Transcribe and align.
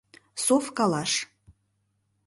Совкалаш 0.45 1.13